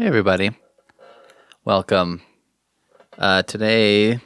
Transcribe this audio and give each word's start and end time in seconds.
Hey, 0.00 0.06
everybody. 0.06 0.52
Welcome. 1.62 2.22
Uh, 3.18 3.42
today, 3.42 4.18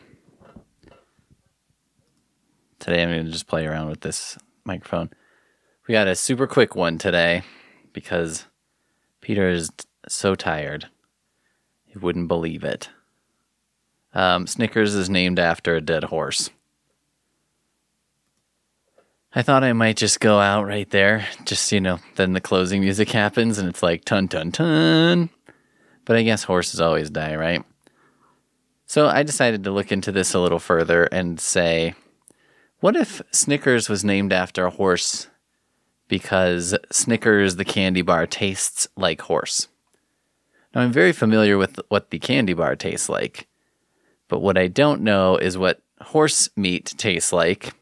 today 2.79 3.03
I'm 3.03 3.09
going 3.09 3.25
to 3.25 3.33
just 3.33 3.49
play 3.49 3.67
around 3.67 3.89
with 3.89 4.01
this 4.01 4.39
microphone. 4.65 5.11
We 5.89 5.93
got 5.95 6.07
a 6.07 6.15
super 6.15 6.47
quick 6.47 6.77
one 6.77 6.97
today 6.99 7.43
because 7.93 8.45
Peter 9.21 9.49
is 9.49 9.69
so 10.07 10.37
tired. 10.37 10.87
He 11.87 11.99
wouldn't 11.99 12.29
believe 12.29 12.63
it. 12.63 12.91
Um, 14.13 14.47
Snickers 14.47 14.95
is 14.95 15.11
named 15.11 15.41
after 15.41 15.75
a 15.75 15.81
dead 15.81 16.05
horse. 16.05 16.51
I 19.35 19.43
thought 19.43 19.65
I 19.65 19.73
might 19.73 19.97
just 19.97 20.21
go 20.21 20.39
out 20.39 20.69
right 20.69 20.89
there. 20.91 21.27
Just, 21.45 21.73
you 21.73 21.81
know, 21.81 21.99
then 22.15 22.33
the 22.33 22.41
closing 22.41 22.81
music 22.81 23.11
happens 23.11 23.59
and 23.59 23.69
it's 23.69 23.83
like 23.83 24.05
tun 24.05 24.29
tun 24.29 24.53
tun. 24.53 25.31
But 26.05 26.17
I 26.17 26.23
guess 26.23 26.45
horses 26.45 26.81
always 26.81 27.11
die, 27.11 27.35
right? 27.35 27.65
So 28.87 29.09
I 29.09 29.23
decided 29.23 29.65
to 29.65 29.71
look 29.71 29.91
into 29.91 30.13
this 30.13 30.35
a 30.35 30.41
little 30.41 30.59
further 30.59 31.05
and 31.05 31.41
say, 31.41 31.95
what 32.81 32.97
if 32.97 33.23
Snickers 33.31 33.89
was 33.89 34.05
named 34.05 34.33
after 34.33 34.67
a 34.67 34.71
horse 34.71 35.29
because 36.07 36.77
Snickers, 36.93 37.57
the 37.57 37.65
candy 37.65 38.03
bar, 38.03 38.27
tastes 38.27 38.87
like 38.97 39.23
horse? 39.23 39.69
Now, 40.75 40.83
I'm 40.83 40.93
very 40.93 41.13
familiar 41.13 41.57
with 41.57 41.81
what 41.89 42.11
the 42.11 42.19
candy 42.19 42.53
bar 42.53 42.77
tastes 42.77 43.09
like, 43.09 43.49
but 44.29 44.41
what 44.41 44.59
I 44.59 44.67
don't 44.67 45.03
know 45.03 45.37
is 45.37 45.57
what 45.57 45.81
horse 46.01 46.51
meat 46.57 46.95
tastes 46.99 47.33
like. 47.33 47.73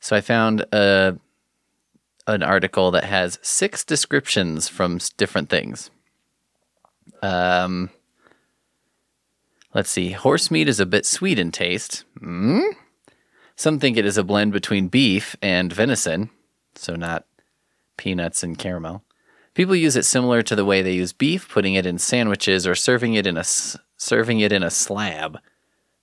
So 0.00 0.16
I 0.16 0.20
found 0.20 0.66
a, 0.72 1.16
an 2.26 2.42
article 2.42 2.90
that 2.90 3.04
has 3.04 3.38
six 3.42 3.84
descriptions 3.84 4.68
from 4.68 4.98
different 5.16 5.48
things. 5.48 5.90
Um, 7.22 7.90
let's 9.74 9.90
see. 9.90 10.12
Horse 10.12 10.50
meat 10.50 10.68
is 10.68 10.80
a 10.80 10.86
bit 10.86 11.06
sweet 11.06 11.38
in 11.38 11.52
taste. 11.52 12.04
Mm? 12.20 12.74
Some 13.56 13.78
think 13.78 13.96
it 13.96 14.06
is 14.06 14.16
a 14.16 14.24
blend 14.24 14.52
between 14.52 14.88
beef 14.88 15.36
and 15.42 15.72
venison, 15.72 16.30
so 16.74 16.96
not 16.96 17.26
peanuts 17.96 18.42
and 18.42 18.58
caramel. 18.58 19.04
People 19.54 19.76
use 19.76 19.96
it 19.96 20.04
similar 20.04 20.42
to 20.42 20.56
the 20.56 20.64
way 20.64 20.80
they 20.80 20.94
use 20.94 21.12
beef, 21.12 21.48
putting 21.48 21.74
it 21.74 21.84
in 21.84 21.98
sandwiches 21.98 22.66
or 22.66 22.74
serving 22.74 23.14
it 23.14 23.26
in 23.26 23.36
a 23.36 23.44
serving 23.44 24.40
it 24.40 24.52
in 24.52 24.62
a 24.62 24.70
slab. 24.70 25.38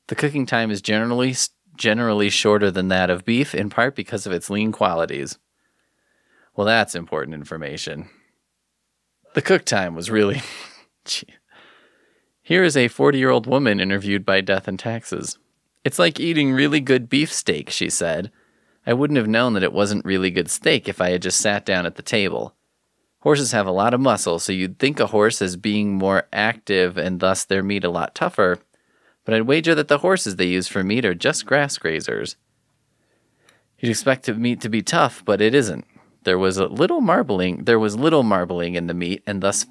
The 0.07 0.15
cooking 0.15 0.45
time 0.45 0.69
is 0.69 0.81
generally 0.81 1.35
generally 1.75 2.29
shorter 2.29 2.69
than 2.69 2.89
that 2.89 3.09
of 3.09 3.25
beef, 3.25 3.55
in 3.55 3.69
part 3.69 3.95
because 3.95 4.25
of 4.27 4.33
its 4.33 4.49
lean 4.49 4.71
qualities. 4.71 5.39
Well, 6.55 6.67
that's 6.67 6.95
important 6.95 7.35
information. 7.35 8.09
The 9.33 9.41
cook 9.41 9.65
time 9.65 9.95
was 9.95 10.09
really. 10.09 10.41
Here 12.41 12.63
is 12.63 12.77
a 12.77 12.87
40 12.87 13.17
year 13.17 13.29
old 13.29 13.45
woman 13.45 13.79
interviewed 13.79 14.25
by 14.25 14.41
Death 14.41 14.67
and 14.67 14.79
Taxes. 14.79 15.37
It's 15.83 15.99
like 15.99 16.19
eating 16.19 16.53
really 16.53 16.79
good 16.79 17.09
beef 17.09 17.31
steak, 17.31 17.69
she 17.69 17.89
said. 17.89 18.31
I 18.85 18.93
wouldn't 18.93 19.17
have 19.17 19.27
known 19.27 19.53
that 19.53 19.63
it 19.63 19.73
wasn't 19.73 20.05
really 20.05 20.31
good 20.31 20.49
steak 20.49 20.87
if 20.87 21.01
I 21.01 21.09
had 21.09 21.21
just 21.21 21.39
sat 21.39 21.65
down 21.65 21.85
at 21.85 21.95
the 21.95 22.01
table. 22.01 22.55
Horses 23.19 23.51
have 23.51 23.67
a 23.67 23.71
lot 23.71 23.93
of 23.93 23.99
muscle, 23.99 24.39
so 24.39 24.53
you'd 24.53 24.79
think 24.79 24.99
a 24.99 25.07
horse 25.07 25.41
as 25.41 25.57
being 25.57 25.95
more 25.95 26.27
active 26.31 26.97
and 26.97 27.19
thus 27.19 27.43
their 27.43 27.63
meat 27.63 27.83
a 27.83 27.89
lot 27.89 28.15
tougher, 28.15 28.59
but 29.25 29.33
I'd 29.33 29.41
wager 29.41 29.75
that 29.75 29.89
the 29.89 29.97
horses 29.97 30.37
they 30.37 30.45
use 30.45 30.69
for 30.69 30.83
meat 30.83 31.03
are 31.03 31.13
just 31.13 31.45
grass 31.45 31.77
grazers. 31.77 32.37
You'd 33.79 33.89
expect 33.89 34.25
the 34.25 34.33
meat 34.33 34.61
to 34.61 34.69
be 34.69 34.81
tough, 34.81 35.23
but 35.25 35.41
it 35.41 35.53
isn't. 35.53 35.85
There 36.23 36.37
was 36.37 36.57
a 36.57 36.67
little 36.67 37.01
marbling. 37.01 37.65
There 37.65 37.79
was 37.79 37.97
little 37.97 38.23
marbling 38.23 38.75
in 38.75 38.87
the 38.87 38.93
meat, 38.93 39.23
and 39.27 39.41
thus 39.41 39.65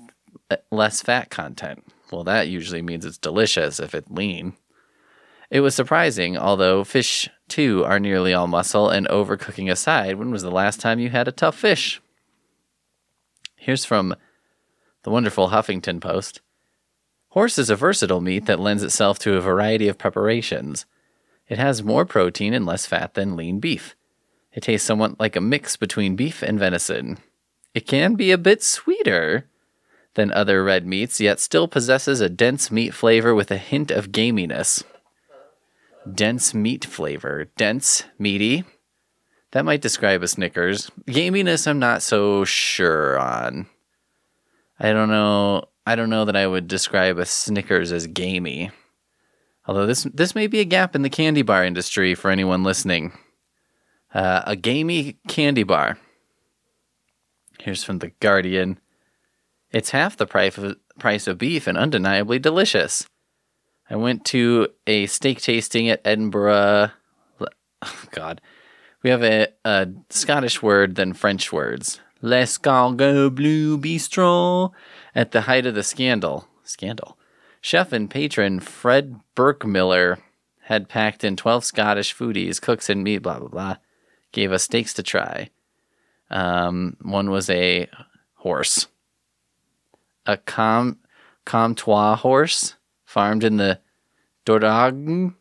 less 0.71 1.03
fat 1.03 1.31
content. 1.31 1.85
Well, 2.11 2.25
that 2.25 2.49
usually 2.49 2.83
means 2.83 3.05
it's 3.05 3.19
delicious 3.19 3.81
if 3.81 3.95
it's 3.95 4.11
lean. 4.11 4.55
It 5.51 5.61
was 5.61 5.75
surprising, 5.75 6.37
although 6.37 6.85
fish 6.85 7.29
too 7.49 7.85
are 7.85 8.01
nearly 8.01 8.35
all 8.35 8.47
muscle. 8.47 8.91
And 8.91 9.07
overcooking 9.09 9.71
aside, 9.71 10.17
when 10.17 10.31
was 10.31 10.43
the 10.43 10.51
last 10.51 10.81
time 10.81 10.99
you 10.99 11.11
had 11.11 11.29
a 11.29 11.33
tough 11.33 11.57
fish? 11.57 12.01
Here's 13.55 13.85
from 13.85 14.15
the 15.03 15.11
wonderful 15.11 15.49
Huffington 15.49 16.01
Post. 16.01 16.41
Horse 17.31 17.59
is 17.59 17.71
a 17.71 17.77
versatile 17.77 18.21
meat 18.21 18.47
that 18.47 18.61
lends 18.61 18.83
itself 18.83 19.19
to 19.21 19.37
a 19.37 19.41
variety 19.41 19.89
of 19.89 19.99
preparations. 19.99 20.87
It 21.49 21.59
has 21.59 21.83
more 21.83 22.05
protein 22.05 22.55
and 22.55 22.67
less 22.67 22.87
fat 22.87 23.15
than 23.15 23.37
lean 23.37 23.61
beef. 23.61 23.95
It 24.53 24.63
tastes 24.63 24.87
somewhat 24.87 25.21
like 25.21 25.37
a 25.37 25.41
mix 25.41 25.77
between 25.77 26.17
beef 26.17 26.43
and 26.43 26.59
venison. 26.59 27.19
It 27.75 27.87
can 27.87 28.15
be 28.15 28.31
a 28.31 28.39
bit 28.39 28.63
sweeter 28.63 29.49
than 30.17 30.33
other 30.33 30.65
red 30.65 30.87
meats, 30.87 31.21
yet 31.21 31.39
still 31.39 31.69
possesses 31.69 32.21
a 32.21 32.29
dense 32.29 32.71
meat 32.71 32.93
flavor 32.93 33.35
with 33.35 33.51
a 33.51 33.57
hint 33.59 33.91
of 33.91 34.11
gaminess. 34.11 34.83
Dense 36.13 36.53
meat 36.55 36.85
flavor. 36.85 37.47
Dense, 37.57 38.05
meaty. 38.19 38.65
That 39.53 39.65
might 39.65 39.81
describe 39.81 40.23
a 40.23 40.29
Snickers. 40.29 40.91
Gaminess, 41.07 41.67
I'm 41.67 41.79
not 41.79 42.03
so 42.03 42.45
sure 42.45 43.19
on. 43.19 43.67
I 44.79 44.93
don't 44.93 45.09
know. 45.09 45.65
I 45.87 45.95
don't 45.95 46.11
know 46.11 46.25
that 46.25 46.37
I 46.37 46.47
would 46.47 46.67
describe 46.67 47.19
a 47.19 47.27
Snickers 47.27 47.93
as 47.93 48.07
gamey. 48.07 48.71
Although 49.67 49.87
this 49.87 50.05
this 50.13 50.35
may 50.35 50.47
be 50.47 50.61
a 50.61 50.65
gap 50.65 50.95
in 50.95 51.03
the 51.03 51.11
candy 51.11 51.43
bar 51.43 51.65
industry 51.65 52.15
for 52.15 52.31
anyone 52.31 52.65
listening. 52.65 53.13
Uh, 54.15 54.43
a 54.47 54.57
gamey 54.57 55.19
candy 55.29 55.63
bar. 55.63 55.99
Here's 57.61 57.85
from 57.85 57.99
the 57.99 58.13
Guardian. 58.21 58.79
It's 59.73 59.91
half 59.91 60.17
the 60.17 60.27
price 60.27 60.57
of, 60.59 60.77
price 60.99 61.27
of 61.27 61.39
beef 61.39 61.67
and 61.67 61.77
undeniably 61.77 62.39
delicious. 62.39 63.07
I 63.89 63.97
went 63.97 64.25
to 64.27 64.69
a 64.87 65.07
steak 65.07 65.41
tasting 65.41 65.89
at 65.89 66.01
Edinburgh. 66.05 66.91
Oh, 67.41 67.47
God, 68.11 68.41
we 69.03 69.11
have 69.11 69.23
a, 69.23 69.49
a 69.65 69.89
Scottish 70.11 70.63
word 70.63 70.97
than 70.97 71.13
French 71.13 71.53
words. 71.53 72.01
L'Escargot 72.23 73.35
Bleu 73.35 73.79
Bistro. 73.79 74.73
At 75.15 75.33
the 75.33 75.43
height 75.43 75.67
of 75.67 75.75
the 75.75 75.83
scandal, 75.83 76.47
scandal, 76.63 77.17
chef 77.61 77.93
and 77.93 78.11
patron 78.11 78.61
Fred 78.61 79.21
Berkmiller 79.35 80.19
had 80.65 80.89
packed 80.89 81.25
in 81.25 81.37
12 81.37 81.65
Scottish 81.65 82.15
foodies, 82.15 82.61
cooks, 82.61 82.91
and 82.91 83.05
meat, 83.05 83.19
blah, 83.19 83.39
blah, 83.39 83.49
blah. 83.49 83.77
Gave 84.33 84.53
us 84.53 84.65
steaks 84.65 84.93
to 84.95 85.03
try. 85.03 85.51
Um, 86.29 86.97
one 87.01 87.31
was 87.31 87.49
a 87.49 87.89
horse, 88.35 88.89
a 90.27 90.37
com, 90.37 90.99
Comtois 91.45 92.17
horse 92.17 92.77
farmed 93.05 93.45
in 93.45 93.57
the 93.57 93.81
Dordogne. 94.45 95.35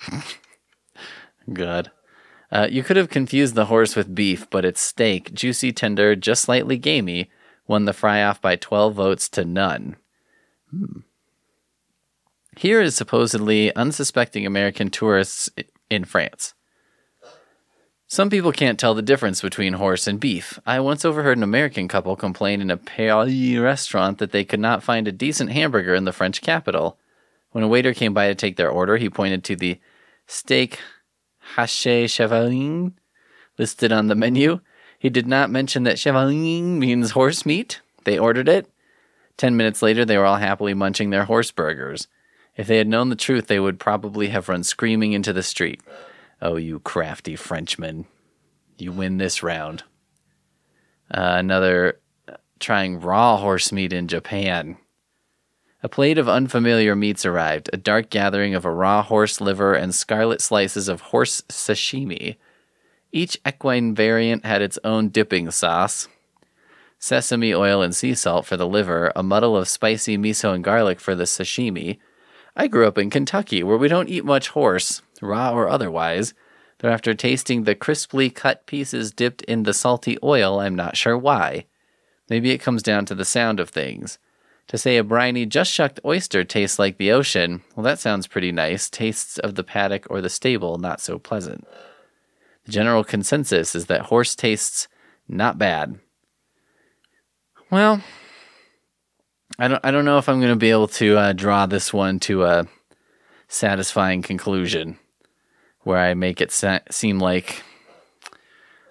Good. 1.52 1.90
Uh, 2.50 2.68
you 2.70 2.82
could 2.82 2.96
have 2.96 3.08
confused 3.08 3.54
the 3.54 3.66
horse 3.66 3.96
with 3.96 4.14
beef, 4.14 4.48
but 4.50 4.64
its 4.64 4.80
steak, 4.80 5.32
juicy, 5.32 5.72
tender, 5.72 6.14
just 6.14 6.42
slightly 6.42 6.76
gamey, 6.76 7.30
won 7.66 7.86
the 7.86 7.92
fry 7.92 8.22
off 8.22 8.40
by 8.40 8.56
12 8.56 8.94
votes 8.94 9.28
to 9.30 9.44
none. 9.44 9.96
Hmm. 10.70 11.00
Here 12.56 12.82
is 12.82 12.94
supposedly 12.94 13.74
unsuspecting 13.74 14.44
American 14.44 14.90
tourists 14.90 15.48
in 15.88 16.04
France. 16.04 16.52
Some 18.12 18.28
people 18.28 18.52
can't 18.52 18.78
tell 18.78 18.92
the 18.92 19.00
difference 19.00 19.40
between 19.40 19.72
horse 19.72 20.06
and 20.06 20.20
beef. 20.20 20.58
I 20.66 20.80
once 20.80 21.02
overheard 21.02 21.38
an 21.38 21.42
American 21.42 21.88
couple 21.88 22.14
complain 22.14 22.60
in 22.60 22.70
a 22.70 22.76
Paris 22.76 23.56
restaurant 23.56 24.18
that 24.18 24.32
they 24.32 24.44
could 24.44 24.60
not 24.60 24.82
find 24.82 25.08
a 25.08 25.12
decent 25.12 25.50
hamburger 25.50 25.94
in 25.94 26.04
the 26.04 26.12
French 26.12 26.42
capital. 26.42 26.98
When 27.52 27.64
a 27.64 27.68
waiter 27.68 27.94
came 27.94 28.12
by 28.12 28.28
to 28.28 28.34
take 28.34 28.58
their 28.58 28.68
order, 28.68 28.98
he 28.98 29.08
pointed 29.08 29.44
to 29.44 29.56
the 29.56 29.80
steak 30.26 30.78
haché 31.56 32.04
chevaline 32.04 32.92
listed 33.56 33.92
on 33.92 34.08
the 34.08 34.14
menu. 34.14 34.60
He 34.98 35.08
did 35.08 35.26
not 35.26 35.48
mention 35.48 35.84
that 35.84 35.96
chevaline 35.96 36.76
means 36.76 37.12
horse 37.12 37.46
meat. 37.46 37.80
They 38.04 38.18
ordered 38.18 38.46
it. 38.46 38.70
Ten 39.38 39.56
minutes 39.56 39.80
later, 39.80 40.04
they 40.04 40.18
were 40.18 40.26
all 40.26 40.36
happily 40.36 40.74
munching 40.74 41.08
their 41.08 41.24
horse 41.24 41.50
burgers. 41.50 42.08
If 42.58 42.66
they 42.66 42.76
had 42.76 42.88
known 42.88 43.08
the 43.08 43.16
truth, 43.16 43.46
they 43.46 43.58
would 43.58 43.80
probably 43.80 44.28
have 44.28 44.50
run 44.50 44.64
screaming 44.64 45.14
into 45.14 45.32
the 45.32 45.42
street. 45.42 45.80
Oh, 46.42 46.56
you 46.56 46.80
crafty 46.80 47.36
Frenchman. 47.36 48.06
You 48.76 48.90
win 48.92 49.18
this 49.18 49.42
round. 49.42 49.84
Uh, 51.08 51.36
another 51.38 52.00
uh, 52.28 52.34
trying 52.58 53.00
raw 53.00 53.36
horse 53.36 53.70
meat 53.70 53.92
in 53.92 54.08
Japan. 54.08 54.76
A 55.84 55.88
plate 55.88 56.18
of 56.18 56.28
unfamiliar 56.28 56.96
meats 56.96 57.24
arrived, 57.24 57.70
a 57.72 57.76
dark 57.76 58.10
gathering 58.10 58.54
of 58.54 58.64
a 58.64 58.70
raw 58.70 59.02
horse 59.02 59.40
liver 59.40 59.74
and 59.74 59.94
scarlet 59.94 60.40
slices 60.40 60.88
of 60.88 61.00
horse 61.00 61.42
sashimi. 61.42 62.36
Each 63.12 63.38
equine 63.46 63.94
variant 63.94 64.44
had 64.44 64.62
its 64.62 64.78
own 64.84 65.08
dipping 65.10 65.50
sauce 65.50 66.08
sesame 67.02 67.52
oil 67.52 67.82
and 67.82 67.96
sea 67.96 68.14
salt 68.14 68.46
for 68.46 68.56
the 68.56 68.66
liver, 68.66 69.10
a 69.16 69.24
muddle 69.24 69.56
of 69.56 69.66
spicy 69.66 70.16
miso 70.16 70.54
and 70.54 70.62
garlic 70.62 71.00
for 71.00 71.16
the 71.16 71.24
sashimi. 71.24 71.98
I 72.54 72.66
grew 72.68 72.86
up 72.86 72.98
in 72.98 73.10
Kentucky, 73.10 73.62
where 73.62 73.78
we 73.78 73.88
don't 73.88 74.08
eat 74.08 74.24
much 74.24 74.50
horse, 74.50 75.02
raw 75.20 75.52
or 75.52 75.68
otherwise, 75.68 76.34
though 76.78 76.90
after 76.90 77.14
tasting 77.14 77.64
the 77.64 77.74
crisply 77.74 78.28
cut 78.28 78.66
pieces 78.66 79.12
dipped 79.12 79.42
in 79.42 79.62
the 79.62 79.72
salty 79.72 80.18
oil, 80.22 80.60
I'm 80.60 80.74
not 80.74 80.96
sure 80.96 81.16
why. 81.16 81.66
Maybe 82.28 82.50
it 82.50 82.58
comes 82.58 82.82
down 82.82 83.06
to 83.06 83.14
the 83.14 83.24
sound 83.24 83.58
of 83.60 83.70
things. 83.70 84.18
To 84.68 84.78
say 84.78 84.96
a 84.96 85.04
briny, 85.04 85.46
just 85.46 85.72
shucked 85.72 86.00
oyster 86.04 86.44
tastes 86.44 86.78
like 86.78 86.98
the 86.98 87.12
ocean, 87.12 87.62
well, 87.74 87.84
that 87.84 87.98
sounds 87.98 88.26
pretty 88.26 88.52
nice. 88.52 88.88
Tastes 88.88 89.38
of 89.38 89.54
the 89.54 89.64
paddock 89.64 90.06
or 90.08 90.20
the 90.20 90.30
stable, 90.30 90.78
not 90.78 91.00
so 91.00 91.18
pleasant. 91.18 91.66
The 92.64 92.72
general 92.72 93.02
consensus 93.02 93.74
is 93.74 93.86
that 93.86 94.02
horse 94.02 94.34
tastes 94.34 94.88
not 95.28 95.58
bad. 95.58 95.98
Well, 97.70 98.02
I 99.62 99.68
don't, 99.68 99.84
I 99.84 99.92
don't 99.92 100.04
know 100.04 100.18
if 100.18 100.28
I'm 100.28 100.40
going 100.40 100.50
to 100.50 100.56
be 100.56 100.72
able 100.72 100.88
to 100.88 101.16
uh, 101.16 101.32
draw 101.34 101.66
this 101.66 101.92
one 101.92 102.18
to 102.20 102.42
a 102.42 102.66
satisfying 103.46 104.20
conclusion 104.20 104.98
where 105.82 105.98
I 105.98 106.14
make 106.14 106.40
it 106.40 106.50
sa- 106.50 106.80
seem 106.90 107.20
like 107.20 107.62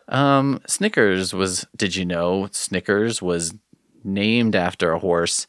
um, 0.07 0.61
Snickers 0.65 1.33
was. 1.33 1.65
Did 1.75 1.97
you 1.97 2.05
know 2.05 2.47
Snickers 2.53 3.21
was 3.21 3.53
named 4.05 4.55
after 4.55 4.93
a 4.93 4.99
horse 4.99 5.45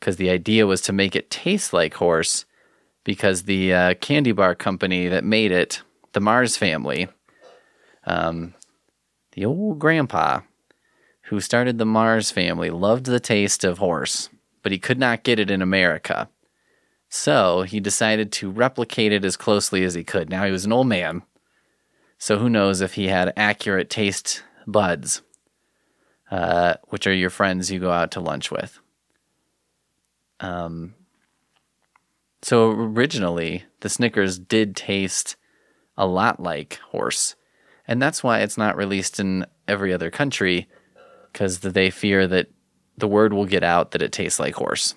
because 0.00 0.16
the 0.16 0.30
idea 0.30 0.66
was 0.66 0.80
to 0.80 0.92
make 0.92 1.14
it 1.14 1.30
taste 1.30 1.72
like 1.72 1.94
horse 1.94 2.44
because 3.04 3.44
the 3.44 3.72
uh, 3.72 3.94
candy 3.94 4.32
bar 4.32 4.56
company 4.56 5.06
that 5.06 5.22
made 5.22 5.52
it, 5.52 5.82
the 6.14 6.20
Mars 6.20 6.56
family, 6.56 7.06
um, 8.08 8.54
the 9.34 9.44
old 9.44 9.78
grandpa 9.78 10.40
who 11.28 11.38
started 11.38 11.78
the 11.78 11.86
Mars 11.86 12.32
family, 12.32 12.70
loved 12.70 13.04
the 13.06 13.20
taste 13.20 13.62
of 13.62 13.78
horse, 13.78 14.30
but 14.64 14.72
he 14.72 14.78
could 14.78 14.98
not 14.98 15.22
get 15.22 15.38
it 15.38 15.50
in 15.50 15.62
America. 15.62 16.28
So 17.08 17.62
he 17.62 17.78
decided 17.78 18.32
to 18.32 18.50
replicate 18.50 19.12
it 19.12 19.24
as 19.24 19.36
closely 19.36 19.84
as 19.84 19.94
he 19.94 20.02
could. 20.02 20.28
Now 20.28 20.44
he 20.46 20.50
was 20.50 20.64
an 20.64 20.72
old 20.72 20.88
man, 20.88 21.22
so 22.18 22.38
who 22.38 22.48
knows 22.48 22.80
if 22.80 22.94
he 22.94 23.06
had 23.06 23.32
accurate 23.36 23.90
taste 23.90 24.42
buds, 24.66 25.22
uh, 26.30 26.74
which 26.88 27.06
are 27.06 27.14
your 27.14 27.30
friends 27.30 27.70
you 27.70 27.78
go 27.78 27.92
out 27.92 28.10
to 28.12 28.20
lunch 28.20 28.50
with. 28.50 28.80
Um, 30.40 30.94
so 32.42 32.70
originally, 32.70 33.64
the 33.80 33.88
Snickers 33.88 34.38
did 34.38 34.74
taste 34.74 35.36
a 35.96 36.06
lot 36.06 36.40
like 36.40 36.80
horse, 36.90 37.36
and 37.86 38.00
that's 38.00 38.24
why 38.24 38.40
it's 38.40 38.58
not 38.58 38.76
released 38.76 39.20
in 39.20 39.46
every 39.68 39.92
other 39.92 40.10
country, 40.10 40.68
because 41.30 41.60
they 41.60 41.90
fear 41.90 42.26
that 42.26 42.48
the 42.96 43.08
word 43.08 43.32
will 43.32 43.46
get 43.46 43.64
out 43.64 43.90
that 43.90 44.02
it 44.02 44.12
tastes 44.12 44.38
like 44.38 44.54
horse. 44.54 44.94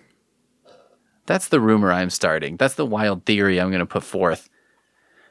That's 1.26 1.50
the 1.50 1.60
rumor 1.60 1.92
I'm 1.92 2.10
starting. 2.10 2.58
That's 2.58 2.76
the 2.76 2.86
wild 2.86 3.26
theory 3.26 3.60
I'm 3.60 3.70
going 3.70 3.80
to 3.80 3.86
put 3.86 4.04
forth 4.04 4.50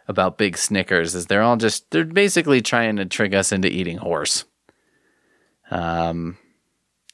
about 0.09 0.39
big 0.39 0.57
Snickers 0.57 1.15
is 1.15 1.27
they're 1.27 1.43
all 1.43 1.57
just 1.57 1.91
they're 1.91 2.05
basically 2.05 2.61
trying 2.61 2.97
to 2.97 3.05
trick 3.05 3.35
us 3.35 3.53
into 3.53 3.69
eating 3.69 3.99
horse. 3.99 4.45
Um 5.71 6.39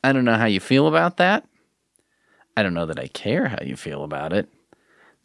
I 0.04 0.12
don't 0.12 0.24
know 0.24 0.36
how 0.36 0.46
you 0.46 0.60
feel 0.60 0.88
about 0.88 1.16
that. 1.18 1.46
I 2.56 2.62
don't 2.62 2.74
know 2.74 2.86
that 2.86 2.98
I 2.98 3.06
care 3.06 3.48
how 3.48 3.58
you 3.62 3.76
feel 3.76 4.04
about 4.04 4.32
it. 4.32 4.48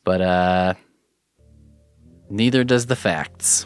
But 0.04 0.22
uh 0.22 0.74
neither 2.30 2.64
does 2.64 2.86
the 2.86 2.96
facts. 2.96 3.66